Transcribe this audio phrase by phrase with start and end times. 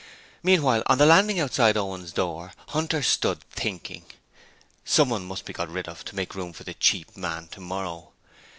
[0.41, 4.05] Meanwhile, on the landing outside Owen's door, Hunter stood thinking.
[4.83, 8.11] Someone must be got rid of to make room for the cheap man tomorrow.